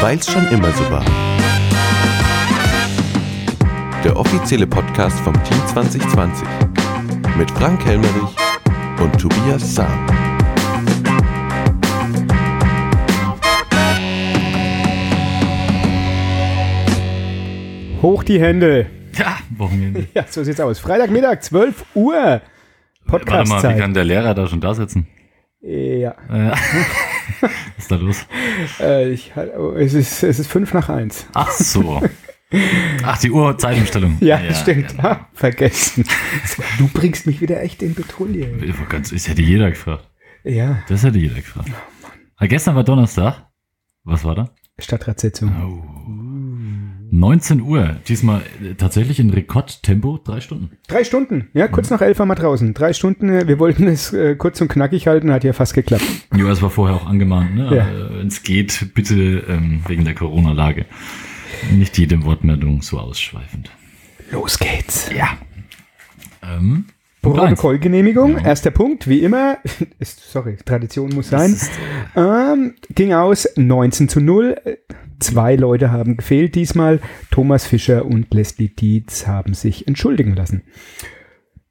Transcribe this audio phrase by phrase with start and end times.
[0.00, 1.04] Weil's schon immer so war.
[4.04, 6.46] Der offizielle Podcast vom Team 2020
[7.38, 8.36] mit Frank Helmerich
[9.00, 10.06] und Tobias Sam.
[18.02, 18.86] Hoch die Hände.
[19.16, 20.06] Ja, Wochenende.
[20.14, 20.78] Ja, so sieht's aus.
[20.78, 22.42] Freitagmittag, 12 Uhr.
[23.06, 25.06] Warte mal, wie kann der Lehrer da schon da sitzen?
[25.60, 26.50] Ja, Äh,
[27.40, 28.26] Was ist da los?
[28.80, 31.26] äh, ich, oh, es, ist, es ist fünf nach eins.
[31.34, 32.02] Ach so.
[33.02, 34.16] Ach, die Uhrzeitumstellung.
[34.20, 34.92] Ja, das stimmt.
[34.98, 35.04] Ja.
[35.04, 36.04] Ah, vergessen.
[36.78, 38.46] Du bringst mich wieder echt in Betulie.
[38.88, 40.08] Ganz, das hätte jeder gefragt.
[40.44, 41.70] Ja, Das hätte jeder gefragt.
[42.36, 43.46] Ah, gestern war Donnerstag.
[44.04, 44.50] Was war da?
[44.78, 45.50] Stadtratssitzung.
[45.50, 46.04] Oh.
[47.10, 47.96] 19 Uhr.
[48.08, 50.18] Diesmal äh, tatsächlich in Rekordtempo.
[50.24, 50.70] Drei Stunden.
[50.88, 51.48] Drei Stunden.
[51.52, 52.74] Ja, kurz nach elf waren wir draußen.
[52.74, 53.28] Drei Stunden.
[53.28, 56.04] äh, Wir wollten es äh, kurz und knackig halten, hat ja fast geklappt.
[56.36, 57.54] Ja, es war vorher auch angemahnt.
[57.54, 57.64] Ne?
[57.76, 57.88] Ja.
[57.88, 59.14] Äh, Wenn es geht, bitte
[59.48, 60.86] ähm, wegen der Corona-Lage.
[61.72, 63.70] Nicht jede Wortmeldung so ausschweifend.
[64.30, 65.10] Los geht's.
[65.16, 65.36] Ja.
[66.42, 66.86] Ähm.
[67.32, 68.38] Protokollgenehmigung.
[68.38, 68.44] Ja.
[68.44, 69.58] Erster Punkt, wie immer.
[69.98, 71.52] Ist, sorry, Tradition muss sein.
[71.52, 71.70] Ist,
[72.16, 74.56] Ähm, ging aus 19 zu 0.
[75.20, 77.00] Zwei Leute haben gefehlt diesmal.
[77.30, 80.62] Thomas Fischer und Leslie Dietz haben sich entschuldigen lassen.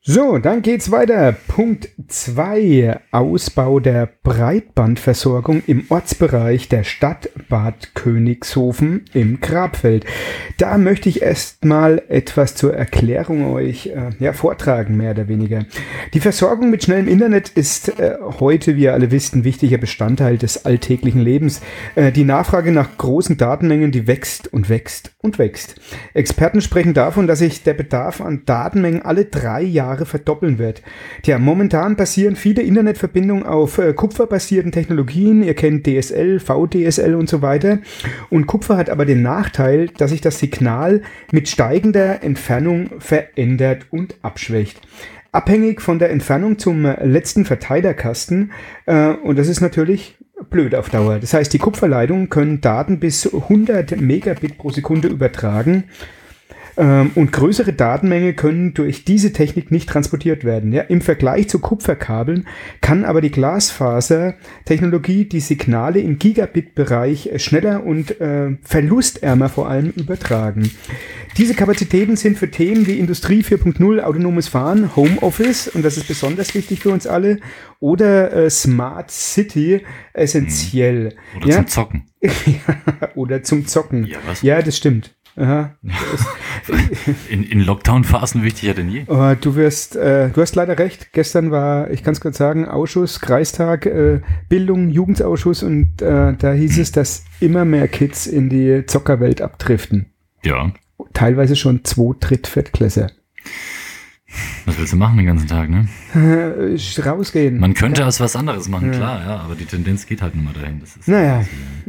[0.06, 1.34] So, dann geht's weiter.
[1.48, 3.00] Punkt 2.
[3.14, 10.06] Ausbau der Breitbandversorgung im Ortsbereich der Stadt Bad Königshofen im Grabfeld.
[10.58, 15.64] Da möchte ich erstmal etwas zur Erklärung euch äh, ja, vortragen, mehr oder weniger.
[16.14, 20.38] Die Versorgung mit schnellem Internet ist äh, heute, wie ihr alle wisst, ein wichtiger Bestandteil
[20.38, 21.62] des alltäglichen Lebens.
[21.96, 25.76] Äh, die Nachfrage nach großen Datenmengen, die wächst und wächst und wächst.
[26.14, 30.82] Experten sprechen davon, dass sich der Bedarf an Datenmengen alle drei Jahre verdoppeln wird.
[31.22, 35.44] Tja, momentan basieren viele Internetverbindungen auf äh, kupferbasierten Technologien.
[35.44, 37.80] Ihr kennt DSL, VDSL und so weiter.
[38.30, 44.16] Und Kupfer hat aber den Nachteil, dass sich das Signal mit steigender Entfernung verändert und
[44.22, 44.82] abschwächt.
[45.32, 48.52] Abhängig von der Entfernung zum äh, letzten Verteilerkasten.
[48.86, 50.18] Äh, und das ist natürlich
[50.50, 51.20] blöd auf Dauer.
[51.20, 55.86] Das heißt, die Kupferleitungen können Daten bis 100 Megabit pro Sekunde übertragen.
[56.76, 60.74] Ähm, und größere Datenmenge können durch diese Technik nicht transportiert werden.
[60.74, 62.48] Ja, Im Vergleich zu Kupferkabeln
[62.82, 69.92] kann aber die Glasfasertechnologie die Signale im Gigabit-Bereich äh, schneller und äh, verlustärmer vor allem
[69.92, 70.72] übertragen.
[71.38, 76.54] Diese Kapazitäten sind für Themen wie Industrie 4.0, autonomes Fahren, Homeoffice, und das ist besonders
[76.54, 77.40] wichtig für uns alle,
[77.80, 79.82] oder äh, Smart City
[80.14, 81.16] essentiell.
[81.38, 81.56] oder ja?
[81.56, 82.04] zum Zocken.
[83.16, 84.06] oder zum Zocken.
[84.06, 84.42] Ja, was?
[84.42, 85.16] Ja, das stimmt.
[85.36, 85.76] Aha.
[87.30, 89.04] In, in Lockdown-Phasen wichtiger denn je.
[89.08, 91.12] Aber du wirst, äh, du hast leider recht.
[91.12, 96.54] Gestern war, ich kann es gerade sagen, Ausschuss, Kreistag, äh, Bildung, Jugendausschuss und äh, da
[96.54, 100.14] hieß es, dass immer mehr Kids in die Zockerwelt abdriften.
[100.44, 100.72] Ja.
[101.14, 103.12] Teilweise schon zwei, dritt, viertklässer.
[104.66, 105.88] Was willst du machen den ganzen Tag, ne?
[106.16, 107.60] Äh, rausgehen.
[107.60, 110.54] Man könnte als was anderes machen, klar, ja, aber die Tendenz geht halt nun mal
[110.54, 110.80] dahin.
[110.80, 111.44] Das ist, Naja,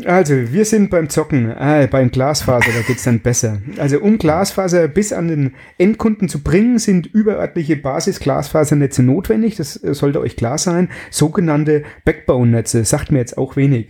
[0.05, 3.59] also wir sind beim Zocken, äh, beim Glasfaser, da geht's dann besser.
[3.79, 9.95] Also um Glasfaser bis an den Endkunden zu bringen, sind überörtliche Basis-Glasfasernetze notwendig, das äh,
[9.95, 10.89] sollte euch klar sein.
[11.11, 13.89] Sogenannte Backbone-Netze, sagt mir jetzt auch wenig.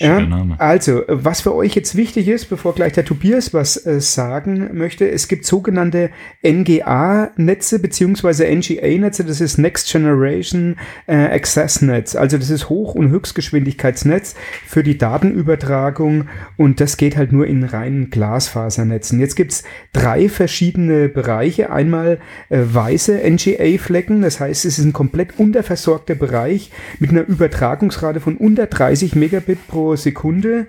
[0.00, 0.58] Schöner Name.
[0.58, 5.10] Also, was für euch jetzt wichtig ist, bevor gleich der Tobias was äh, sagen möchte,
[5.10, 6.08] es gibt sogenannte
[6.42, 12.16] NGA-Netze beziehungsweise NGA-Netze, das ist Next Generation äh, Access Netz.
[12.16, 17.62] Also das ist Hoch- und Höchstgeschwindigkeitsnetz für die Datenübertragung und das geht halt nur in
[17.62, 19.20] reinen Glasfasernetzen.
[19.20, 21.70] Jetzt gibt's drei verschiedene Bereiche.
[21.72, 28.20] Einmal äh, weiße NGA-Flecken, das heißt, es ist ein komplett unterversorgter Bereich mit einer Übertragungsrate
[28.20, 30.66] von unter 30 Megabit pro Sekunde.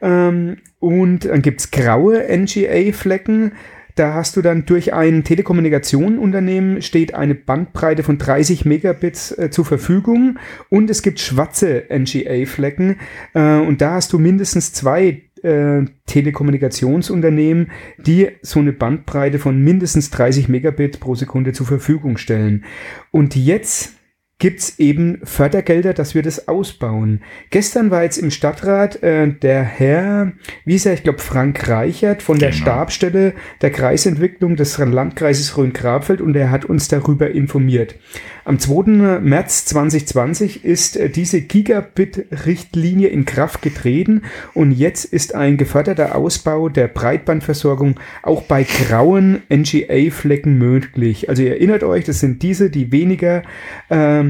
[0.00, 3.52] Ähm, und dann gibt's graue NGA-Flecken.
[3.98, 9.64] Da hast du dann durch ein Telekommunikationenunternehmen steht eine Bandbreite von 30 Megabits äh, zur
[9.64, 13.00] Verfügung und es gibt schwarze NGA-Flecken
[13.34, 20.10] äh, und da hast du mindestens zwei äh, Telekommunikationsunternehmen, die so eine Bandbreite von mindestens
[20.10, 22.64] 30 Megabit pro Sekunde zur Verfügung stellen.
[23.10, 23.97] Und jetzt
[24.38, 27.22] gibt's eben Fördergelder, dass wir das ausbauen.
[27.50, 30.32] Gestern war jetzt im Stadtrat äh, der Herr,
[30.64, 32.62] wie ist er, ich glaube Frank Reichert von der Genau.
[32.62, 37.96] Stabstelle der Kreisentwicklung des Landkreises Rhön-Grabfeld und er hat uns darüber informiert.
[38.44, 39.20] Am 2.
[39.20, 44.22] März 2020 ist äh, diese Gigabit-Richtlinie in Kraft getreten
[44.54, 51.28] und jetzt ist ein geförderter Ausbau der Breitbandversorgung auch bei grauen NGA-Flecken möglich.
[51.28, 53.42] Also ihr erinnert euch, das sind diese, die weniger
[53.90, 54.27] ähm,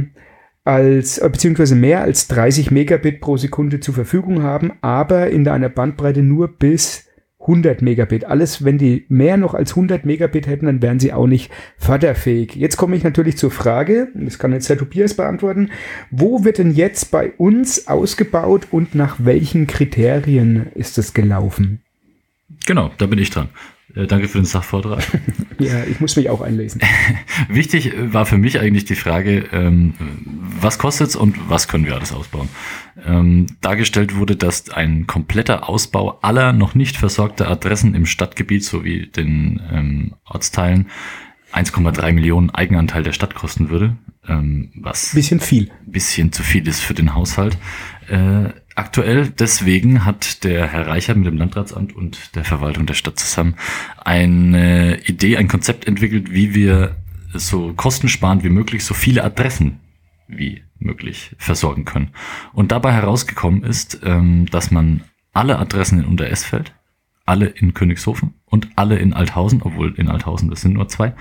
[0.64, 5.68] als, äh, beziehungsweise mehr als 30 Megabit pro Sekunde zur Verfügung haben, aber in einer
[5.68, 7.08] Bandbreite nur bis
[7.40, 8.24] 100 Megabit.
[8.24, 12.54] Alles, wenn die mehr noch als 100 Megabit hätten, dann wären sie auch nicht förderfähig.
[12.56, 15.70] Jetzt komme ich natürlich zur Frage, das kann jetzt der Tobias beantworten,
[16.10, 21.80] wo wird denn jetzt bei uns ausgebaut und nach welchen Kriterien ist es gelaufen?
[22.66, 23.48] Genau, da bin ich dran.
[23.94, 25.02] Äh, danke für den Sachvortrag.
[25.64, 26.80] ja, ich muss mich auch einlesen.
[27.48, 29.94] Wichtig äh, war für mich eigentlich die Frage, ähm,
[30.60, 32.48] was kostet's und was können wir alles ausbauen?
[33.06, 39.06] Ähm, dargestellt wurde, dass ein kompletter Ausbau aller noch nicht versorgter Adressen im Stadtgebiet sowie
[39.06, 40.88] den ähm, Ortsteilen
[41.52, 43.96] 1,3 Millionen Eigenanteil der Stadt kosten würde,
[44.28, 47.56] ähm, was bisschen viel, bisschen zu viel ist für den Haushalt.
[48.08, 53.18] Äh, aktuell deswegen hat der Herr Reichert mit dem Landratsamt und der Verwaltung der Stadt
[53.18, 53.56] zusammen
[54.04, 56.96] eine Idee, ein Konzept entwickelt, wie wir
[57.34, 59.80] so kostensparend wie möglich so viele Adressen
[60.28, 62.10] wie möglich versorgen können.
[62.52, 65.02] Und dabei herausgekommen ist, ähm, dass man
[65.32, 66.72] alle Adressen in Unteresfeld,
[67.26, 71.14] alle in Königshofen und alle in Althausen, obwohl in Althausen das sind nur zwei,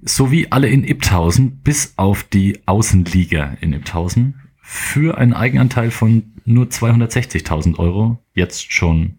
[0.00, 6.66] sowie alle in Ibthausen bis auf die Außenliga in Ibthausen für einen Eigenanteil von nur
[6.66, 9.18] 260.000 Euro jetzt schon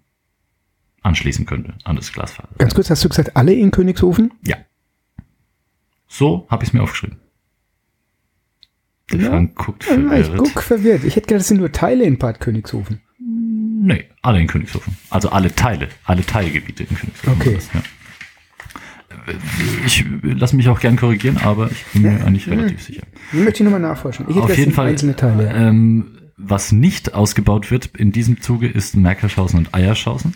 [1.04, 2.50] anschließen könnte an das Glasfaser.
[2.58, 4.34] Ganz kurz, hast du gesagt, alle in Königshofen?
[4.46, 4.58] Ja.
[6.10, 7.18] So habe ich es mir aufgeschrieben.
[9.10, 9.30] Der ja.
[9.30, 10.28] Frank guckt verwirrt.
[10.28, 11.06] ich guck verwirrt.
[11.06, 13.00] Ich hätte gedacht, das sind nur Teile in Bad Königshofen.
[13.18, 14.98] Nee, alle in Königshofen.
[15.10, 17.42] Also alle Teile, alle Teilgebiete in Königshofen.
[17.42, 17.54] Okay.
[17.56, 17.82] Das, ja.
[19.86, 23.04] Ich lasse mich auch gern korrigieren, aber ich bin mir eigentlich relativ sicher.
[23.34, 24.26] Ich möchte nochmal nachforschen.
[24.30, 25.52] Ich Auf jeden Fall einzelne Teile.
[25.54, 26.06] Ähm,
[26.38, 30.36] was nicht ausgebaut wird in diesem Zuge ist Merkerschausen und Eierschausen.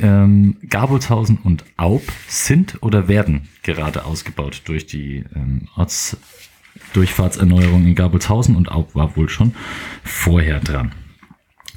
[0.00, 8.56] Ähm, Gabelshausen und Aub sind oder werden gerade ausgebaut durch die ähm, Ortsdurchfahrtserneuerung in Gabelshausen
[8.56, 9.54] und Aub war wohl schon
[10.02, 10.92] vorher dran.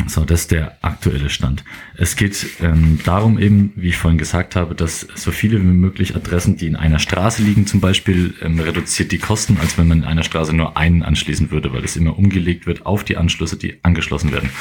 [0.05, 1.63] So, das ist der aktuelle Stand.
[1.95, 6.15] Es geht ähm, darum eben, wie ich vorhin gesagt habe, dass so viele wie möglich
[6.15, 9.99] Adressen, die in einer Straße liegen zum Beispiel, ähm, reduziert die Kosten, als wenn man
[9.99, 13.57] in einer Straße nur einen anschließen würde, weil es immer umgelegt wird auf die Anschlüsse,
[13.57, 14.51] die angeschlossen werden.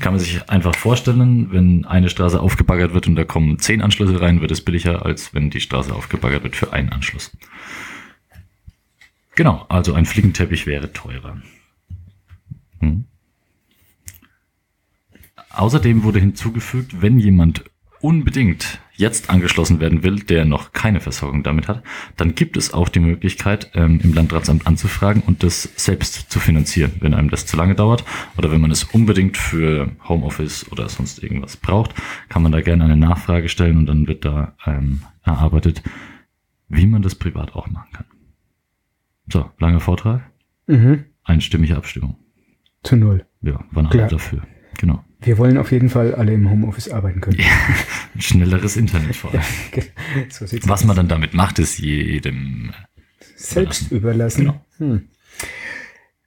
[0.00, 4.20] Kann man sich einfach vorstellen, wenn eine Straße aufgebaggert wird und da kommen zehn Anschlüsse
[4.20, 7.32] rein, wird es billiger, als wenn die Straße aufgebaggert wird für einen Anschluss.
[9.34, 11.42] Genau, also ein Flickenteppich wäre teurer.
[12.78, 13.06] Hm.
[15.56, 17.64] Außerdem wurde hinzugefügt, wenn jemand
[18.00, 21.82] unbedingt jetzt angeschlossen werden will, der noch keine Versorgung damit hat,
[22.16, 26.92] dann gibt es auch die Möglichkeit, ähm, im Landratsamt anzufragen und das selbst zu finanzieren,
[27.00, 28.04] wenn einem das zu lange dauert
[28.36, 31.94] oder wenn man es unbedingt für Homeoffice oder sonst irgendwas braucht,
[32.28, 35.82] kann man da gerne eine Nachfrage stellen und dann wird da ähm, erarbeitet,
[36.68, 38.06] wie man das privat auch machen kann.
[39.32, 40.30] So, langer Vortrag.
[40.66, 41.06] Mhm.
[41.24, 42.16] Einstimmige Abstimmung.
[42.82, 43.24] Zu null.
[43.40, 44.42] Ja, waren alle dafür.
[44.78, 45.02] Genau.
[45.24, 47.38] Wir wollen auf jeden Fall alle im Homeoffice arbeiten können.
[47.38, 49.42] Ja, schnelleres Internet vor allem.
[50.28, 52.72] so Was man dann damit macht, ist jedem
[53.34, 54.40] selbst überlassen.
[54.40, 54.64] Genau.
[54.78, 55.08] Hm.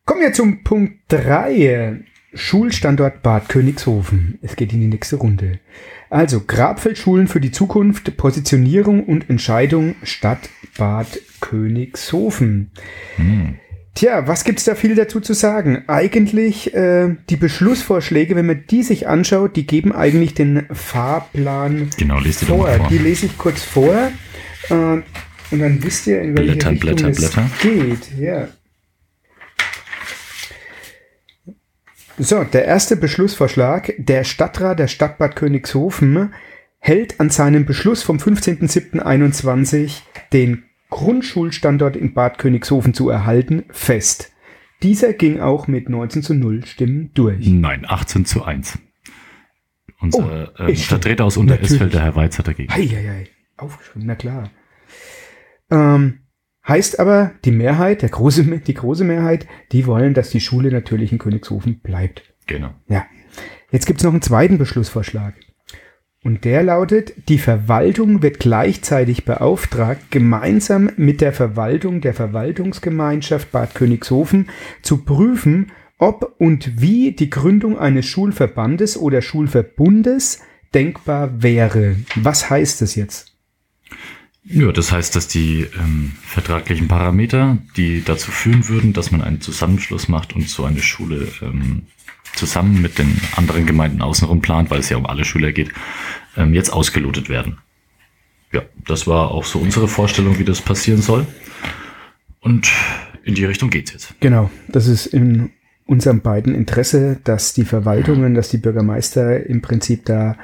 [0.05, 2.03] Kommen wir zum Punkt 3.
[2.33, 4.39] Schulstandort Bad Königshofen.
[4.41, 5.59] Es geht in die nächste Runde.
[6.09, 12.71] Also Grabfeldschulen für die Zukunft, Positionierung und Entscheidung Stadt Bad Königshofen.
[13.15, 13.55] Hm.
[13.97, 15.83] Tja, was gibt's da viel dazu zu sagen?
[15.87, 22.19] Eigentlich äh, die Beschlussvorschläge, wenn man die sich anschaut, die geben eigentlich den Fahrplan genau,
[22.19, 22.67] lest vor.
[22.67, 22.87] vor.
[22.89, 24.11] Die lese ich kurz vor
[24.69, 25.03] äh, und
[25.49, 27.49] dann wisst ihr, in welche Blätter, Richtung Blätter, es Blätter.
[27.59, 28.11] geht.
[28.19, 28.49] Ja.
[32.19, 33.95] So, der erste Beschlussvorschlag.
[33.97, 36.35] Der Stadtrat der Stadt Bad Königshofen
[36.77, 40.01] hält an seinem Beschluss vom 15.07.21
[40.33, 44.31] den Grundschulstandort in Bad Königshofen zu erhalten, fest.
[44.83, 47.47] Dieser ging auch mit 19 zu 0 Stimmen durch.
[47.47, 48.79] Nein, 18 zu 1.
[49.99, 52.71] Unser oh, äh, Vertreter aus Unteresfeld, der Herr Weiz, hat dagegen.
[52.71, 53.27] Eieiei,
[53.57, 54.51] aufgeschrieben, na klar.
[55.71, 56.19] Ähm,
[56.67, 61.11] heißt aber, die Mehrheit, der große, die große Mehrheit, die wollen, dass die Schule natürlich
[61.11, 62.21] in Königshofen bleibt.
[62.45, 62.75] Genau.
[62.87, 63.07] Ja.
[63.71, 65.33] Jetzt gibt's noch einen zweiten Beschlussvorschlag.
[66.23, 73.75] Und der lautet, die Verwaltung wird gleichzeitig beauftragt, gemeinsam mit der Verwaltung der Verwaltungsgemeinschaft Bad
[73.75, 74.49] Königshofen
[74.81, 80.41] zu prüfen, ob und wie die Gründung eines Schulverbandes oder Schulverbundes
[80.73, 81.95] denkbar wäre.
[82.15, 83.33] Was heißt das jetzt?
[84.49, 89.41] Ja, das heißt, dass die ähm, vertraglichen Parameter, die dazu führen würden, dass man einen
[89.41, 91.83] Zusammenschluss macht und so eine Schule ähm,
[92.37, 95.71] zusammen mit den anderen Gemeinden außenrum plant, weil es ja um alle Schüler geht,
[96.35, 97.57] ähm, jetzt ausgelotet werden.
[98.53, 101.25] Ja, das war auch so unsere Vorstellung, wie das passieren soll.
[102.39, 102.71] Und
[103.23, 104.13] in die Richtung geht's jetzt.
[104.21, 105.51] Genau, das ist in
[105.85, 110.37] unserem beiden Interesse, dass die Verwaltungen, dass die Bürgermeister im Prinzip da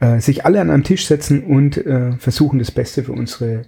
[0.00, 3.66] äh, sich alle an einen Tisch setzen und äh, versuchen, das Beste für unsere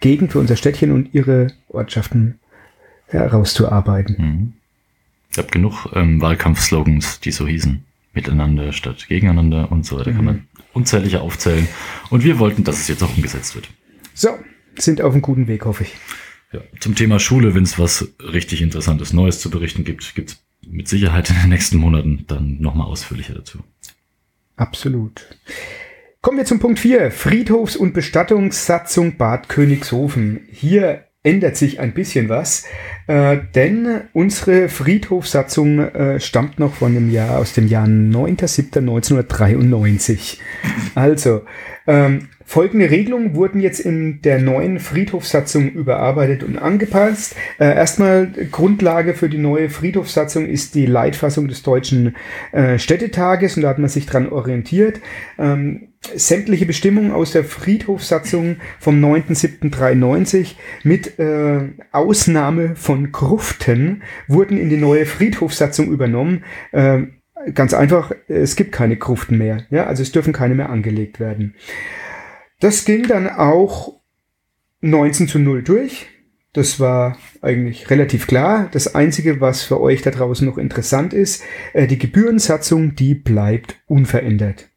[0.00, 2.38] Gegend, für unser Städtchen und ihre Ortschaften
[3.06, 4.16] herauszuarbeiten.
[4.18, 4.52] Mhm.
[5.30, 7.84] Ich habe genug ähm, Wahlkampfslogans, die so hießen.
[8.14, 10.12] Miteinander statt gegeneinander und so weiter.
[10.12, 11.68] Kann man unzählige aufzählen.
[12.10, 13.68] Und wir wollten, dass es jetzt auch umgesetzt wird.
[14.14, 14.30] So,
[14.76, 15.94] sind auf einem guten Weg, hoffe ich.
[16.52, 20.42] Ja, zum Thema Schule, wenn es was richtig Interessantes Neues zu berichten gibt, gibt es
[20.66, 23.58] mit Sicherheit in den nächsten Monaten dann nochmal ausführlicher dazu.
[24.56, 25.26] Absolut.
[26.20, 27.12] Kommen wir zum Punkt 4.
[27.12, 30.48] Friedhofs- und Bestattungssatzung Bad Königshofen.
[30.50, 32.64] Hier ändert sich ein bisschen was,
[33.06, 40.38] äh, denn unsere Friedhofssatzung äh, stammt noch von dem Jahr, aus dem Jahr 9.7.1993.
[40.94, 41.42] Also,
[41.86, 47.36] ähm, folgende Regelungen wurden jetzt in der neuen Friedhofssatzung überarbeitet und angepasst.
[47.58, 52.16] Äh, erstmal Grundlage für die neue Friedhofssatzung ist die Leitfassung des Deutschen
[52.52, 55.00] äh, Städtetages und da hat man sich dran orientiert.
[55.38, 64.70] Ähm, sämtliche Bestimmungen aus der Friedhofssatzung vom 9.7.93 mit äh, Ausnahme von Gruften wurden in
[64.70, 66.44] die neue Friedhofssatzung übernommen.
[66.72, 67.02] Äh,
[67.54, 69.64] ganz einfach, es gibt keine Gruften mehr.
[69.70, 71.54] Ja, also es dürfen keine mehr angelegt werden.
[72.60, 74.00] Das ging dann auch
[74.80, 76.06] 19 zu 0 durch.
[76.52, 78.68] Das war eigentlich relativ klar.
[78.72, 83.80] Das Einzige, was für euch da draußen noch interessant ist, äh, die Gebührensatzung, die bleibt
[83.86, 84.68] unverändert.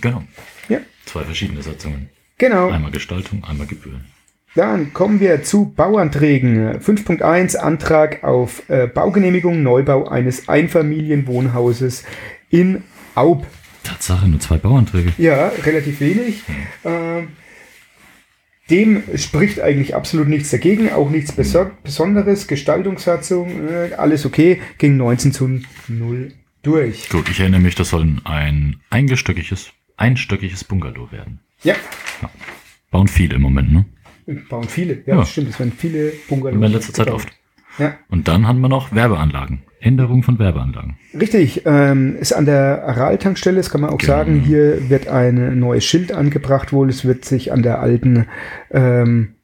[0.00, 0.22] Genau.
[0.68, 0.78] Ja.
[1.06, 2.08] Zwei verschiedene Satzungen.
[2.38, 2.70] Genau.
[2.70, 4.04] Einmal Gestaltung, einmal Gebühren.
[4.54, 6.78] Dann kommen wir zu Bauanträgen.
[6.78, 12.04] 5.1 Antrag auf äh, Baugenehmigung Neubau eines Einfamilienwohnhauses
[12.50, 12.82] in
[13.14, 13.46] Aub.
[13.82, 15.12] Tatsache, nur zwei Bauanträge.
[15.16, 16.42] Ja, relativ wenig.
[16.84, 17.28] Ähm,
[18.70, 22.46] dem spricht eigentlich absolut nichts dagegen, auch nichts Beso Besonderes.
[22.46, 27.08] Gestaltungssatzung, äh, alles okay, ging 19 zu 0 durch.
[27.08, 31.40] Gut, ich erinnere mich, das soll ein eingestöckiges, einstöckiges Bungalow werden.
[31.62, 31.74] Ja,
[32.90, 33.84] Bauen viele im Moment, ne?
[34.48, 35.02] bauen viele.
[35.06, 35.16] Ja, Ja.
[35.20, 36.64] das stimmt, es werden viele Bungalows.
[36.64, 37.28] In letzter Zeit oft.
[37.78, 37.94] Ja.
[38.08, 39.62] Und dann haben wir noch Werbeanlagen.
[39.80, 40.96] Änderung von Werbeanlagen.
[41.18, 44.12] Richtig, ähm, ist an der Aral-Tankstelle, das kann man auch Genau.
[44.12, 48.26] sagen, hier wird ein neues Schild angebracht, wohl es wird sich an der alten,
[48.70, 49.34] ähm,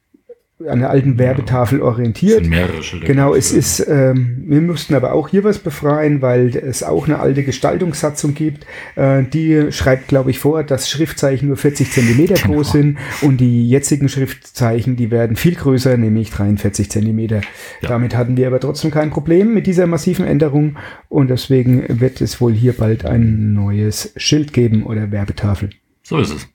[0.67, 2.41] an der alten Werbetafel Es orientiert.
[2.41, 3.05] sind mehrere Schilder.
[3.07, 7.19] Genau, es ist, ähm, wir mussten aber auch hier was befreien, weil es auch eine
[7.19, 8.65] alte Gestaltungssatzung gibt.
[8.95, 12.55] Äh, die schreibt, glaube ich, vor, dass Schriftzeichen nur 40 Zentimeter Genau.
[12.55, 17.37] groß sind und die jetzigen Schriftzeichen, die werden viel größer, nämlich 43 Zentimeter.
[17.81, 17.89] Ja.
[17.89, 22.41] Damit hatten wir aber trotzdem kein Problem mit dieser massiven Änderung und deswegen wird es
[22.41, 25.69] wohl hier bald ein neues Schild geben oder Werbetafel.
[26.03, 26.47] So ist es.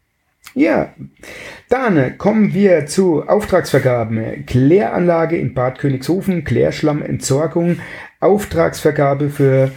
[0.54, 0.94] Ja,
[1.68, 4.46] dann kommen wir zu Auftragsvergaben.
[4.46, 7.78] Kläranlage in Bad Königshofen, Klärschlammentsorgung,
[8.20, 9.72] Auftragsvergabe für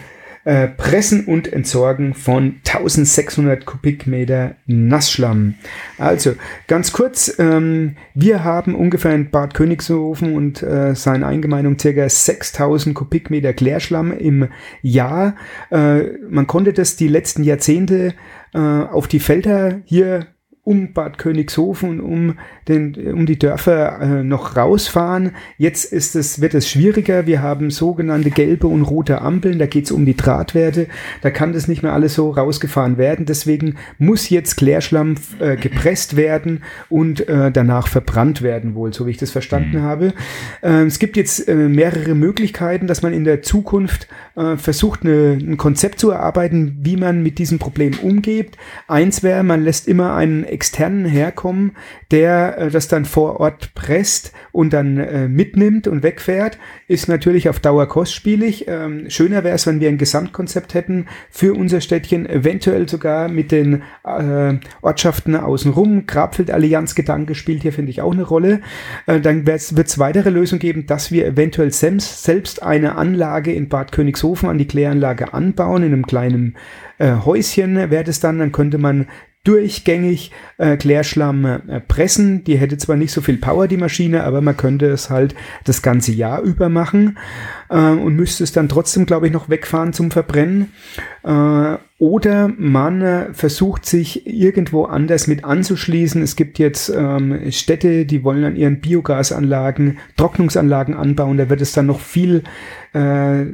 [0.48, 5.56] äh, Pressen und Entsorgen von 1600 Kubikmeter Nassschlamm.
[5.98, 6.36] Also
[6.68, 12.96] ganz kurz, ähm, wir haben ungefähr in Bad Königshofen und äh, seine Eingemeindung circa 6000
[12.96, 14.48] Kubikmeter Klärschlamm im
[14.82, 15.36] Jahr.
[15.70, 18.14] Äh, man konnte das die letzten Jahrzehnte
[18.54, 20.28] äh, auf die Felder hier
[20.68, 25.32] um Bad Königshofen und um, den, um die Dörfer äh, noch rausfahren.
[25.58, 27.26] Jetzt ist es, wird es schwieriger.
[27.26, 29.60] Wir haben sogenannte gelbe und rote Ampeln.
[29.60, 30.88] Da geht es um die Drahtwerte.
[31.22, 33.26] Da kann das nicht mehr alles so rausgefahren werden.
[33.26, 39.12] Deswegen muss jetzt Klärschlamm äh, gepresst werden und äh, danach verbrannt werden, wohl, so wie
[39.12, 40.14] ich das verstanden habe.
[40.62, 45.38] Äh, es gibt jetzt äh, mehrere Möglichkeiten, dass man in der Zukunft äh, versucht, eine,
[45.40, 48.58] ein Konzept zu erarbeiten, wie man mit diesem Problem umgeht.
[48.90, 51.74] Eins wäre, man lässt immer einen externen herkommen,
[52.10, 56.58] der äh, das dann vor Ort presst und dann äh, mitnimmt und wegfährt.
[56.88, 58.68] Ist natürlich auf Dauer kostspielig.
[58.68, 63.52] Ähm, schöner wäre es, wenn wir ein Gesamtkonzept hätten für unser Städtchen, eventuell sogar mit
[63.52, 66.08] den äh, Ortschaften außenrum.
[66.08, 68.62] Grabfeld-Allianz-Gedanke spielt hier, finde ich, auch eine Rolle.
[69.06, 73.70] Äh, dann wird es weitere Lösungen geben, dass wir eventuell selbst, selbst eine Anlage in
[73.70, 76.56] Bad Königshofen an die Kläranlage anbauen, in einem kleinen
[76.98, 78.40] äh, Häuschen wäre das dann.
[78.40, 79.08] Dann könnte man
[79.48, 82.44] durchgängig äh, Klärschlamm äh, pressen.
[82.44, 85.82] Die hätte zwar nicht so viel Power, die Maschine, aber man könnte es halt das
[85.82, 87.18] ganze Jahr über machen.
[87.70, 90.72] äh, und müsste es dann trotzdem, glaube ich, noch wegfahren zum Verbrennen.
[91.24, 96.22] Äh, oder man äh, versucht sich irgendwo anders mit anzuschließen.
[96.22, 101.38] Es gibt jetzt ähm, Städte, die wollen an ihren Biogasanlagen, Trocknungsanlagen anbauen.
[101.38, 102.44] Da wird es dann noch viel
[102.98, 103.46] äh,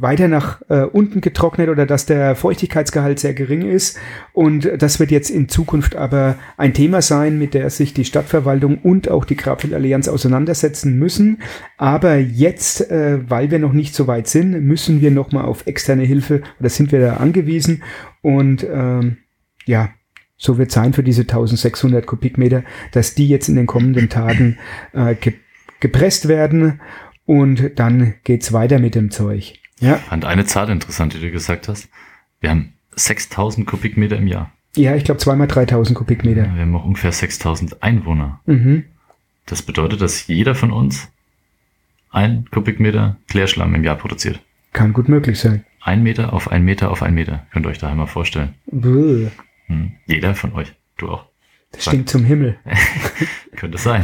[0.00, 3.98] weiter nach äh, unten getrocknet oder dass der Feuchtigkeitsgehalt sehr gering ist.
[4.32, 8.78] Und das wird jetzt in Zukunft aber ein Thema sein, mit der sich die Stadtverwaltung
[8.78, 11.42] und auch die Grabfeld-Allianz auseinandersetzen müssen.
[11.76, 16.04] Aber jetzt, äh, weil wir noch nicht so weit sind, müssen wir nochmal auf externe
[16.04, 17.82] Hilfe oder sind wir da angewiesen.
[18.22, 19.18] Und ähm,
[19.66, 19.90] ja,
[20.38, 22.62] so wird sein für diese 1600 Kubikmeter,
[22.92, 24.58] dass die jetzt in den kommenden Tagen
[24.94, 25.34] äh, ge
[25.78, 26.80] gepresst werden
[27.26, 29.54] und dann geht's weiter mit dem Zeug.
[29.80, 29.96] Ja.
[29.96, 31.88] Ich fand eine Zahl interessant, die du gesagt hast.
[32.40, 34.52] Wir haben 6000 Kubikmeter im Jahr.
[34.74, 36.42] Ja, ich glaube zweimal 3000 Kubikmeter.
[36.42, 38.40] Wir haben auch ungefähr 6000 Einwohner.
[38.46, 38.84] Mhm.
[39.46, 41.08] Das bedeutet, dass jeder von uns
[42.10, 44.40] ein Kubikmeter Klärschlamm im Jahr produziert.
[44.72, 45.64] Kann gut möglich sein.
[45.82, 47.46] Ein Meter auf ein Meter auf ein Meter.
[47.52, 48.54] Könnt ihr euch daheim mal vorstellen.
[48.70, 49.92] Hm.
[50.06, 50.72] Jeder von euch.
[50.96, 51.26] Du auch.
[51.76, 52.56] Das stinkt zum Himmel.
[53.56, 54.02] Könnte sein.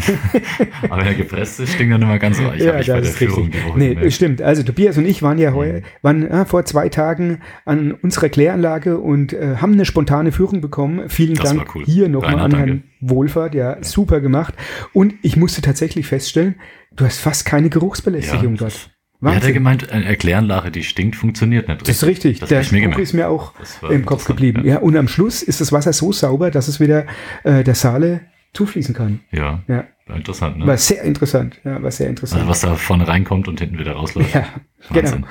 [0.89, 2.45] Aber wenn er gepresst ist, stinkt er nicht mal ganz so.
[2.55, 4.13] Ich habe mich bei der Führung die Woche Nee, gemeldet.
[4.15, 4.43] stimmt.
[4.43, 5.83] Also Tobias und ich waren ja heu, Mhm.
[6.03, 11.09] waren äh, vor zwei Tagen an unserer Kläranlage und äh, haben eine spontane Führung bekommen.
[11.09, 11.85] Vielen Das Dank cool.
[11.85, 12.57] hier nochmal an danke.
[12.59, 13.55] Herrn Wohlfahrt.
[13.55, 14.55] Ja, super gemacht.
[14.93, 16.55] Und ich musste tatsächlich feststellen,
[16.97, 18.91] du hast fast keine Geruchsbelästigung Ja, dort.
[19.23, 19.55] Wie hat er Wahnsinn.
[19.55, 22.41] gemeint, eine Erkläranlage, die stinkt, funktioniert nicht Das ist richtig.
[22.41, 23.53] Das Der Spruch ist mir auch
[23.89, 24.65] im Kopf geblieben.
[24.65, 24.75] ja.
[24.75, 24.79] Ja.
[24.81, 27.07] und am Schluss ist das Wasser so sauber, dass es wieder
[27.45, 29.21] äh, der Saale zufließen kann.
[29.31, 30.67] Ja, Ja, war interessant, ne?
[30.67, 31.61] war sehr interessant.
[31.65, 32.41] Ja, war sehr interessant.
[32.41, 34.35] Also was da vorne reinkommt und hinten wieder rausläuft.
[34.35, 34.45] ja,
[34.93, 35.11] genau.
[35.13, 35.27] Wahnsinn.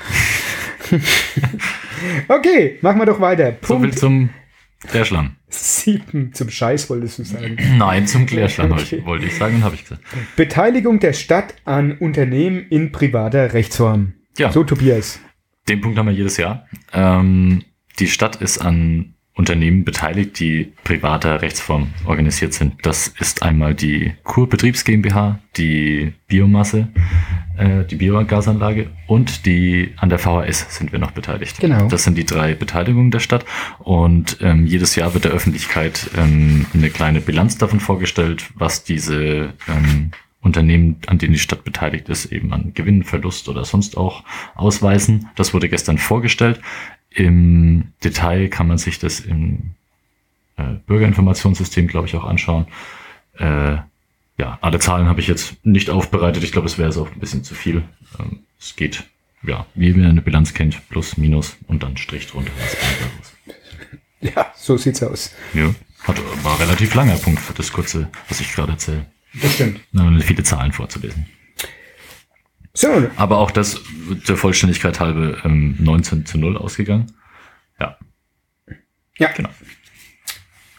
[2.27, 3.53] Okay, machen wir doch weiter.
[3.61, 4.29] So viel Punkt zum
[4.87, 5.35] Klärschlamm.
[5.49, 7.57] 7 zum Scheiß, wolltest du sagen.
[7.77, 9.01] Nein, zum Klärschlamm Okay.
[9.05, 10.01] wollte ich sagen und habe ich gesagt.
[10.35, 14.13] Beteiligung der Stadt an Unternehmen in privater Rechtsform.
[14.37, 14.51] Ja.
[14.51, 15.19] So, Tobias.
[15.69, 16.65] Den Punkt haben wir jedes Jahr.
[16.93, 17.63] Ähm,
[17.99, 22.75] die Stadt ist an Unternehmen beteiligt, die privater Rechtsform organisiert sind.
[22.83, 26.89] Das ist einmal die Kurbetriebs GmbH, die Biomasse,
[27.57, 31.59] äh, die Biogasanlage und die an der VHS sind wir noch beteiligt.
[31.59, 31.87] Genau.
[31.87, 33.43] Das sind die drei Beteiligungen der Stadt
[33.79, 39.53] und ähm, jedes Jahr wird der Öffentlichkeit ähm, eine kleine Bilanz davon vorgestellt, was diese
[39.67, 44.23] ähm, Unternehmen, an denen die Stadt beteiligt ist, eben an Gewinn, Verlust oder sonst auch
[44.55, 45.29] ausweisen.
[45.35, 46.59] Das wurde gestern vorgestellt.
[47.11, 49.75] Im Detail kann man sich das im
[50.57, 52.65] äh, Bürgerinformationssystem, glaube ich, auch anschauen.
[53.37, 53.77] Äh,
[54.37, 56.43] ja, alle Zahlen habe ich jetzt nicht aufbereitet.
[56.43, 57.83] Ich glaube, es wäre es auch ein bisschen zu viel.
[58.19, 59.03] Ähm, es geht,
[59.43, 62.51] ja, wie man eine Bilanz kennt, plus, minus und dann Strich drunter.
[64.21, 65.33] Ja, so sieht's aus.
[65.53, 69.05] Ja, hat, war relativ langer Punkt für das kurze, was ich gerade erzähle.
[69.41, 69.79] Das stimmt.
[70.23, 71.25] Viele Zahlen vorzulesen.
[72.73, 73.81] So, Aber auch das
[74.27, 77.11] der Vollständigkeit halbe ähm, 19 zu 0 ausgegangen.
[77.79, 77.97] Ja,
[79.17, 79.29] ja.
[79.35, 79.49] genau.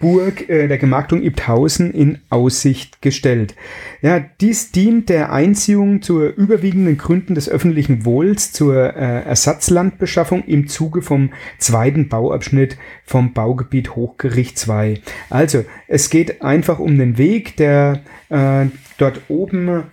[0.00, 3.54] Burg äh, der Gemarktung Ibthausen in Aussicht gestellt.
[4.02, 10.66] Ja, dies dient der Einziehung zur überwiegenden Gründen des öffentlichen Wohls zur äh, Ersatzlandbeschaffung im
[10.66, 15.00] Zuge vom zweiten Bauabschnitt vom Baugebiet Hochgericht 2.
[15.28, 18.66] Also, es geht einfach um den Weg, der äh,
[18.98, 19.84] dort oben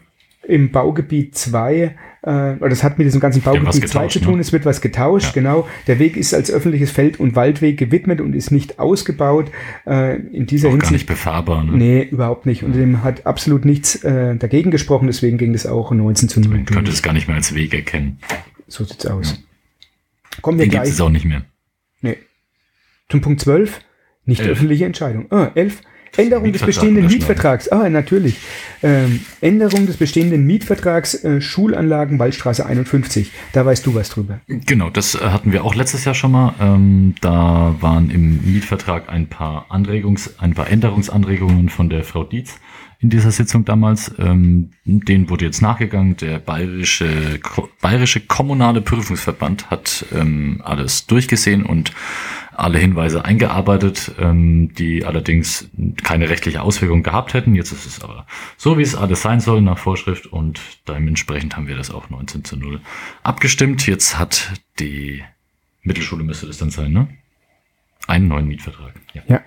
[0.48, 1.96] im Baugebiet 2
[2.28, 4.42] äh, das hat mit diesem ganzen Baugebiet 2 zu tun, ne?
[4.42, 5.32] es wird was getauscht, ja.
[5.42, 5.68] genau.
[5.88, 9.50] Der Weg ist als öffentliches Feld- und Waldweg gewidmet und ist nicht ausgebaut.
[9.86, 10.90] Äh, in dieser Auch Hinsicht.
[10.90, 11.72] gar nicht befahrbar, ne?
[11.72, 12.64] Nee, überhaupt nicht.
[12.64, 16.50] Und dem hat absolut nichts äh, dagegen gesprochen, deswegen ging das auch 19 zu 0.
[16.50, 18.20] Man könnte es gar nicht mehr als Weg erkennen.
[18.68, 19.32] So sieht's aus.
[19.32, 20.42] Ja.
[20.42, 20.84] Kommen wir Den gleich.
[20.84, 21.44] gibt es auch nicht mehr.
[22.02, 22.18] Nee.
[23.10, 23.80] Zum Punkt 12.
[24.26, 24.52] Nicht elf.
[24.52, 25.32] öffentliche Entscheidung.
[25.32, 25.82] Ah, 11.
[26.16, 27.70] Änderung des bestehenden Mietvertrags.
[27.70, 28.38] Ah, natürlich.
[28.84, 33.32] Ähm, Änderung des bestehenden Mietvertrags äh, Schulanlagen Waldstraße 51.
[33.54, 34.40] Da weißt du was drüber.
[34.48, 36.54] Genau, das äh, hatten wir auch letztes Jahr schon mal.
[36.60, 42.60] Ähm, da waren im Mietvertrag ein paar Anregungs-, ein paar Änderungsanregungen von der Frau Dietz
[43.00, 44.14] in dieser Sitzung damals.
[44.18, 46.18] Ähm, denen wurde jetzt nachgegangen.
[46.18, 47.40] Der bayerische,
[47.82, 51.92] bayerische kommunale Prüfungsverband hat ähm, alles durchgesehen und
[52.58, 55.70] alle Hinweise eingearbeitet, ähm, die allerdings
[56.04, 57.54] keine rechtliche Auswirkung gehabt hätten.
[57.54, 58.26] Jetzt ist es aber
[58.58, 62.44] so, wie es alles sein soll nach Vorschrift und dementsprechend haben wir das auch 19
[62.44, 62.82] zu 0
[63.22, 63.86] abgestimmt.
[63.86, 65.24] Jetzt hat die
[65.84, 67.08] Mittelschule müsste das dann sein, ne?
[68.08, 68.94] Einen neuen Mietvertrag.
[69.14, 69.22] Ja.
[69.28, 69.42] ja.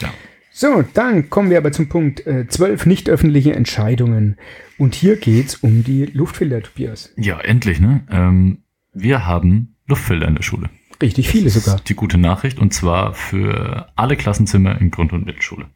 [0.00, 0.12] ja.
[0.56, 4.36] So, dann kommen wir aber zum Punkt äh, 12 nicht öffentliche Entscheidungen.
[4.78, 7.12] Und hier geht's um die Luftfilter, Tobias.
[7.16, 8.06] Ja, endlich, ne?
[8.08, 8.58] Ähm,
[8.92, 10.70] wir haben Luftfilter in der Schule.
[11.02, 11.80] Richtig viele sogar.
[11.80, 15.66] Die gute Nachricht und zwar für alle Klassenzimmer in Grund- und Mittelschule.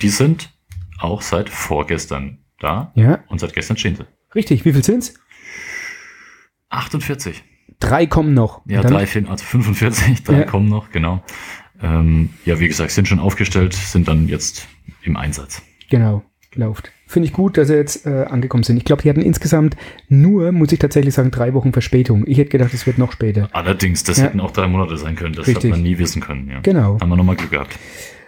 [0.00, 0.48] Die sind
[0.98, 2.92] auch seit vorgestern da.
[2.94, 3.18] Ja.
[3.28, 4.06] Und seit gestern stehen sie.
[4.34, 4.64] Richtig.
[4.64, 5.12] Wie viel sind's?
[6.70, 7.44] 48.
[7.80, 8.62] Drei kommen noch.
[8.64, 10.44] Ja, drei fehlen, also 45, drei ja.
[10.44, 11.22] kommen noch, genau.
[11.82, 14.68] Ähm, ja, wie gesagt, sind schon aufgestellt, sind dann jetzt
[15.02, 15.62] im Einsatz.
[15.88, 16.22] Genau,
[16.54, 16.92] läuft.
[17.06, 18.76] Finde ich gut, dass sie jetzt äh, angekommen sind.
[18.76, 19.76] Ich glaube, die hatten insgesamt
[20.08, 22.24] nur, muss ich tatsächlich sagen, drei Wochen Verspätung.
[22.26, 23.48] Ich hätte gedacht, es wird noch später.
[23.50, 24.24] Allerdings, das ja.
[24.24, 25.34] hätten auch drei Monate sein können.
[25.34, 25.72] Das Richtig.
[25.72, 26.48] hat man nie wissen können.
[26.48, 26.60] Ja.
[26.60, 27.00] Genau.
[27.00, 27.76] Haben wir nochmal Glück gehabt.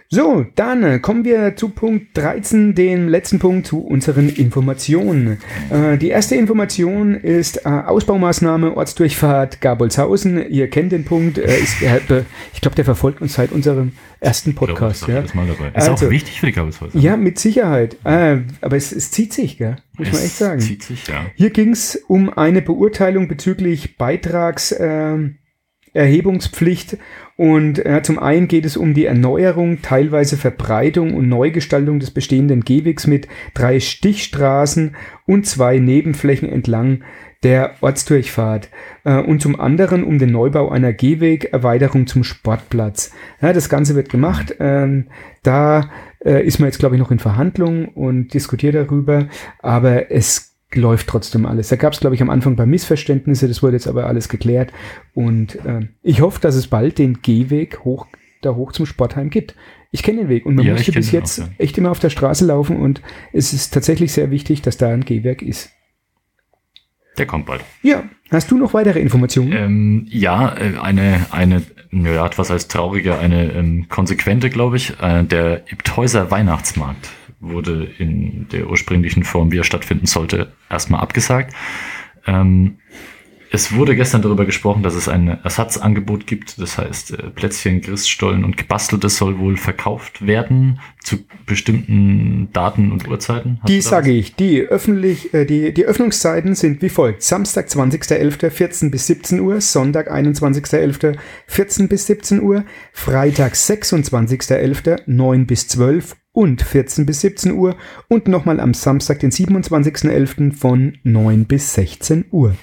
[0.09, 5.39] So, dann äh, kommen wir zu Punkt 13, dem letzten Punkt zu unseren Informationen.
[5.69, 10.49] Äh, die erste Information ist äh, Ausbaumaßnahme Ortsdurchfahrt Gabolshausen.
[10.51, 11.37] Ihr kennt den Punkt.
[11.39, 11.81] Ist,
[12.53, 15.05] ich glaube, der verfolgt uns seit unserem ersten Podcast.
[15.05, 15.35] Glaub, ja.
[15.35, 15.67] Mal dabei.
[15.69, 17.01] Ist also, auch wichtig für die Gabolshausen.
[17.01, 17.97] Ja, mit Sicherheit.
[18.03, 19.77] aber es, es zieht sich, gell?
[19.97, 20.59] muss es man echt sagen.
[20.59, 21.25] Zieht sich, ja.
[21.35, 24.75] Hier ging es um eine Beurteilung bezüglich Beitrags.
[24.77, 25.37] Ähm,
[25.93, 26.97] Erhebungspflicht
[27.35, 32.61] und äh, zum einen geht es um die Erneuerung, teilweise Verbreitung und Neugestaltung des bestehenden
[32.63, 37.03] Gehwegs mit drei Stichstraßen und zwei Nebenflächen entlang
[37.41, 38.69] der Ortsdurchfahrt
[39.03, 43.11] äh, und zum anderen um den Neubau einer Gehwegerweiterung zum Sportplatz.
[43.41, 44.55] Ja, das Ganze wird gemacht.
[44.59, 45.07] Ähm,
[45.41, 45.89] da
[46.23, 49.27] äh, ist man jetzt, glaube ich, noch in Verhandlungen und diskutiert darüber,
[49.59, 51.69] aber es läuft trotzdem alles.
[51.69, 54.71] Da gab es, glaube ich, am Anfang bei Missverständnisse, das wurde jetzt aber alles geklärt.
[55.13, 58.07] Und äh, ich hoffe, dass es bald den Gehweg hoch,
[58.41, 59.55] da hoch zum Sportheim gibt.
[59.91, 61.51] Ich kenne den Weg und man ja, musste bis jetzt auch, ja.
[61.59, 65.05] echt immer auf der Straße laufen und es ist tatsächlich sehr wichtig, dass da ein
[65.05, 65.69] Gehwerk ist.
[67.17, 67.61] Der kommt bald.
[67.83, 68.03] Ja.
[68.31, 69.51] Hast du noch weitere Informationen?
[69.51, 74.99] Ähm, ja, äh, eine, eine, ja, was heißt traurige, eine ähm, konsequente, glaube ich.
[74.99, 77.09] Äh, der Ibthäuser Weihnachtsmarkt
[77.43, 81.53] wurde in der ursprünglichen Form, wie er stattfinden sollte, erstmal abgesagt.
[82.25, 82.77] Ähm,
[83.55, 86.59] es wurde gestern darüber gesprochen, dass es ein Ersatzangebot gibt.
[86.59, 93.07] Das heißt, äh, Plätzchen, Christstollen und Gebasteltes soll wohl verkauft werden zu bestimmten Daten und
[93.07, 93.59] Uhrzeiten.
[93.61, 94.35] Hast die sage ich.
[94.35, 97.21] Die, öffentlich, äh, die, die Öffnungszeiten sind wie folgt.
[97.21, 98.49] Samstag, 20.11.
[98.49, 99.61] 14 bis 17 Uhr.
[99.61, 101.15] Sonntag, 21.11.
[101.45, 102.65] 14 bis 17 Uhr.
[102.91, 105.01] Freitag, 26.11.
[105.05, 107.77] 9 bis 12 und 14 bis 17 Uhr
[108.09, 110.51] und nochmal am Samstag, den 27.11.
[110.51, 112.55] von 9 bis 16 Uhr.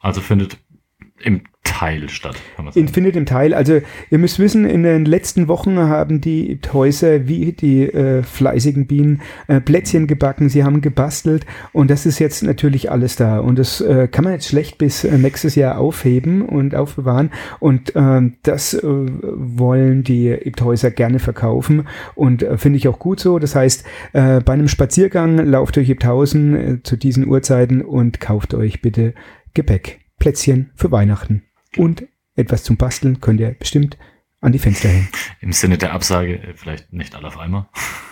[0.00, 0.58] Also findet
[1.20, 1.42] im
[1.78, 2.36] Teil statt.
[2.56, 2.88] Kann man sagen.
[2.88, 3.54] Findet im Teil.
[3.54, 8.86] Also ihr müsst wissen, in den letzten Wochen haben die Häuser wie die äh, fleißigen
[8.86, 13.38] Bienen äh, Plätzchen gebacken, sie haben gebastelt und das ist jetzt natürlich alles da.
[13.38, 17.30] Und das äh, kann man jetzt schlecht bis äh, nächstes Jahr aufheben und aufbewahren.
[17.60, 23.20] Und ähm, das äh, wollen die Ibthäuser gerne verkaufen und äh, finde ich auch gut
[23.20, 23.38] so.
[23.38, 29.14] Das heißt, bei einem Spaziergang lauft durch Ibthausen zu diesen Uhrzeiten und kauft euch bitte
[29.54, 31.42] Gepäck, Plätzchen für Weihnachten
[31.76, 32.04] und
[32.36, 33.96] etwas zum Basteln könnt ihr bestimmt
[34.40, 35.08] an die Fenster hängen.
[35.40, 37.66] Im Sinne der Absage äh, vielleicht nicht alle auf einmal.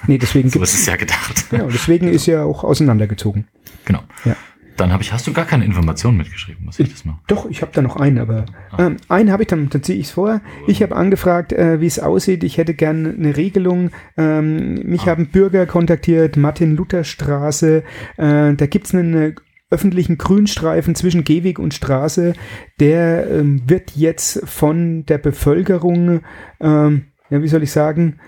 [0.06, 1.46] Nee, deswegen so ist es ja gedacht.
[1.50, 3.46] Genau, deswegen ist ja auch auseinandergezogen.
[3.84, 4.02] Genau.
[4.24, 4.36] Ja.
[4.76, 7.20] Dann habe ich, hast du gar keine Informationen mitgeschrieben, muss ich das machen?
[7.28, 8.86] Doch, ich habe da noch einen, aber Ah.
[8.88, 10.42] ähm, einen habe ich dann, dann ziehe ich es vor.
[10.66, 12.44] Ich habe angefragt, äh, wie es aussieht.
[12.44, 13.90] Ich hätte gerne eine Regelung.
[14.18, 15.06] Ähm, mich Ah.
[15.12, 17.84] haben Bürger kontaktiert, Martin-Luther-Straße.
[18.18, 19.34] Äh, da gibt's einen äh,
[19.70, 22.34] öffentlichen Grünstreifen zwischen Gehweg und Straße.
[22.80, 26.20] Der ähm, wird jetzt von der Bevölkerung,
[26.60, 28.20] ähm, ja, wie soll ich sagen,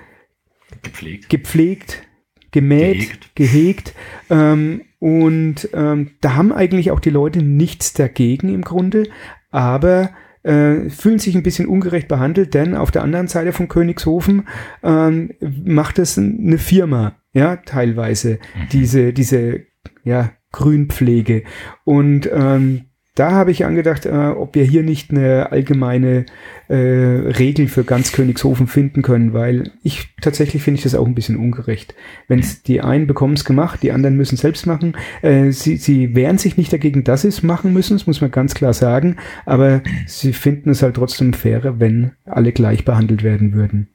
[0.83, 1.29] Gepflegt.
[1.31, 2.03] gepflegt,
[2.51, 3.35] gemäht, Gehegt.
[3.35, 3.95] gehegt.
[4.31, 9.05] ähm, und ähm, da haben eigentlich auch die Leute nichts dagegen im Grunde,
[9.51, 10.11] aber
[10.43, 14.49] äh, fühlen sich ein bisschen ungerecht behandelt, denn auf der anderen Seite von Königshofen
[14.83, 18.41] ähm, macht es eine Firma, ja, teilweise,
[18.73, 19.67] diese, diese,
[20.03, 21.45] ja, Grünpflege.
[21.85, 26.25] Und ähm, da habe ich angedacht, äh, ob wir hier nicht eine allgemeine
[26.69, 31.17] äh, Regel für ganz Königshofen finden können, weil ich tatsächlich finde ich das auch ein
[31.17, 31.97] bisschen ungerecht.
[32.29, 34.97] Wenn die einen bekommen es gemacht, die anderen müssen selbst machen.
[35.23, 38.31] Äh, sie, sie wehren sich nicht dagegen, dass sie es machen müssen, das muss man
[38.31, 43.53] ganz klar sagen, aber sie finden es halt trotzdem fairer, wenn alle gleich behandelt werden
[43.53, 43.89] würden.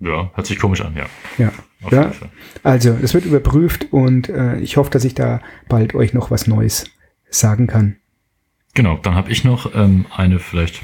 [0.00, 1.06] Ja, hört sich komisch an, ja.
[1.38, 1.52] Ja.
[1.82, 2.12] Auf Ja,
[2.62, 6.46] also, es wird überprüft und äh, ich hoffe, dass ich da bald euch noch was
[6.46, 6.84] Neues
[7.30, 7.96] sagen kann.
[8.74, 10.82] Genau, dann habe ich noch ähm, eine vielleicht,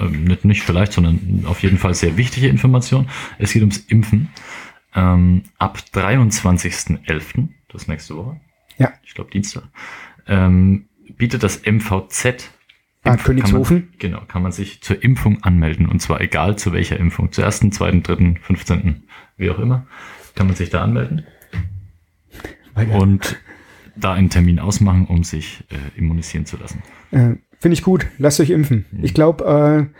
[0.00, 3.08] ähm, nicht, nicht vielleicht, sondern auf jeden Fall sehr wichtige Information.
[3.38, 4.28] Es geht ums Impfen.
[4.94, 8.40] Ähm, ab 23.11., das nächste Woche,
[8.78, 8.92] Ja.
[9.04, 9.64] ich glaube Dienstag,
[10.26, 10.86] ähm,
[11.16, 12.50] bietet das MVZ
[13.04, 13.78] Ah, Impf- Königshofen?
[13.78, 17.30] Kann man, genau, kann man sich zur Impfung anmelden und zwar egal zu welcher Impfung.
[17.32, 19.04] Zur ersten, zweiten, dritten, 15.,
[19.36, 19.86] wie auch immer,
[20.38, 21.24] kann man sich da anmelden
[22.96, 23.40] und
[23.96, 26.80] da einen Termin ausmachen, um sich äh, immunisieren zu lassen.
[27.10, 28.06] Äh, Finde ich gut.
[28.18, 28.86] Lasst euch impfen.
[29.02, 29.98] Ich glaube, äh,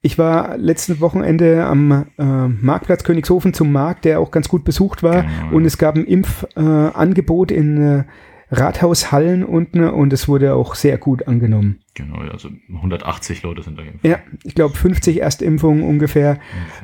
[0.00, 5.02] ich war letztes Wochenende am äh, Marktplatz Königshofen zum Markt, der auch ganz gut besucht
[5.02, 5.22] war.
[5.22, 5.56] Genau.
[5.56, 8.04] Und es gab ein Impfangebot Angebot in äh,
[8.50, 11.80] Rathaushallen unten und es wurde auch sehr gut angenommen.
[11.96, 14.04] Genau, also 180 Leute sind da geimpft.
[14.04, 16.40] Ja, ich glaube 50 Erstimpfungen ungefähr.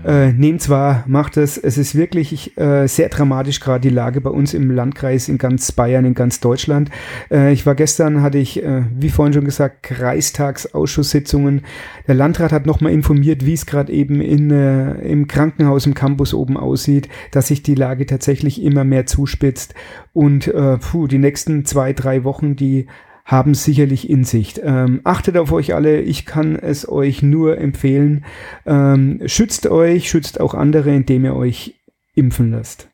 [0.07, 1.59] Äh, nehmt zwar, macht es.
[1.59, 5.73] Es ist wirklich äh, sehr dramatisch gerade die Lage bei uns im Landkreis in ganz
[5.73, 6.93] Bayern, in ganz Deutschland.
[7.29, 11.63] Äh, ich war gestern, hatte ich, äh, wie vorhin schon gesagt, Kreistagsausschusssitzungen.
[12.07, 16.35] Der Landrat hat nochmal informiert, wie es gerade eben in, äh, im Krankenhaus im Campus
[16.35, 19.75] oben aussieht, dass sich die Lage tatsächlich immer mehr zuspitzt.
[20.13, 22.87] Und äh, puh, die nächsten zwei, drei Wochen, die
[23.31, 24.61] haben sicherlich in Sicht.
[24.63, 28.25] Ähm, achtet auf euch alle, ich kann es euch nur empfehlen.
[28.67, 31.77] Ähm, schützt euch, schützt auch andere, indem ihr euch
[32.15, 32.89] impfen lasst.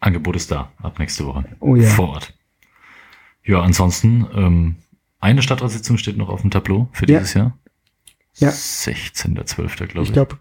[0.00, 1.44] Angebot ist da, ab nächste Woche.
[1.60, 1.86] Oh ja.
[1.88, 2.34] Vor Ort.
[3.44, 4.76] Ja, ansonsten, ähm,
[5.20, 7.18] eine Stadtratssitzung steht noch auf dem Tableau für Ja.
[7.18, 7.58] dieses Jahr.
[8.36, 8.48] Ja.
[8.48, 9.86] 16.12.
[9.86, 10.08] glaube ich.
[10.08, 10.38] Ich glaube,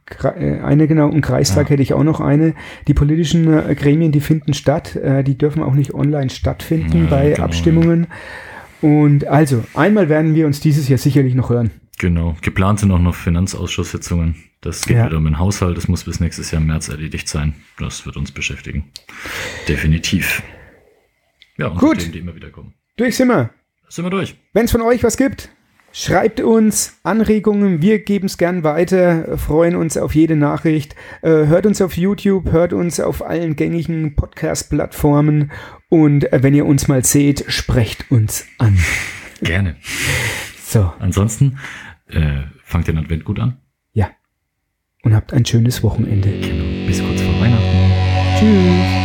[0.64, 1.72] eine genau, und Kreistag Ja.
[1.72, 2.56] hätte ich auch noch eine.
[2.88, 7.10] Die politischen äh, Gremien, die finden statt, äh, die dürfen auch nicht online stattfinden Ja,
[7.10, 7.44] bei genau.
[7.44, 8.08] Abstimmungen.
[8.84, 11.72] Und also, einmal werden wir uns dieses Jahr sicherlich noch hören.
[12.00, 12.36] Genau.
[12.42, 14.36] Geplant sind auch noch Finanzausschusssitzungen.
[14.60, 15.06] Das geht Ja.
[15.06, 15.78] wieder um den Haushalt.
[15.78, 17.54] Das muss bis nächstes Jahr im März erledigt sein.
[17.80, 18.92] Das wird uns beschäftigen.
[19.68, 20.44] Definitiv.
[21.58, 22.00] Ja, und Gut.
[22.00, 22.74] Themen, die immer wieder kommen.
[22.98, 23.52] Durch sind wir.
[23.88, 24.36] Sind wir durch.
[24.54, 25.50] Wenn es von euch was gibt,
[25.94, 27.82] schreibt uns Anregungen.
[27.82, 30.96] Wir geben es gern weiter, freuen uns auf jede Nachricht.
[31.22, 35.52] Äh, hört uns auf YouTube, hört uns auf allen gängigen Podcast-Plattformen
[35.90, 38.78] und äh, wenn ihr uns mal seht, sprecht uns an.
[39.42, 39.76] Gerne.
[40.66, 41.60] So, Ansonsten,
[42.10, 43.58] äh, fangt den Advent gut an.
[43.94, 44.10] ja.
[45.06, 46.30] Und habt ein schönes Wochenende.
[46.30, 46.88] Genau.
[46.88, 47.92] Bis kurz vor Weihnachten.
[48.40, 49.03] Tschüss.